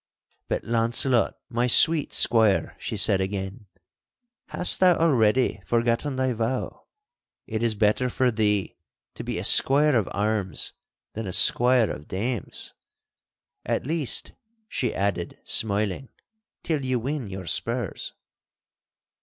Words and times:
'But, 0.47 0.63
Launcelot, 0.63 1.37
my 1.47 1.67
sweet 1.67 2.11
squire,' 2.11 2.75
she 2.79 2.97
said 2.97 3.21
again, 3.21 3.67
'hast 4.47 4.79
thou 4.79 4.95
already 4.95 5.61
forgotten 5.67 6.15
thy 6.15 6.33
vow? 6.33 6.87
It 7.45 7.61
is 7.61 7.75
better 7.75 8.09
for 8.09 8.31
thee 8.31 8.77
to 9.13 9.23
be 9.23 9.37
a 9.37 9.43
squire 9.43 9.93
of 9.95 10.09
arms 10.11 10.73
than 11.13 11.27
a 11.27 11.31
squire 11.31 11.91
of 11.91 12.07
dames! 12.07 12.73
At 13.63 13.85
least,' 13.85 14.31
she 14.67 14.91
added, 14.91 15.37
smiling, 15.43 16.09
'till 16.63 16.83
you 16.83 16.97
win 16.97 17.27
your 17.27 17.45
spurs. 17.45 18.13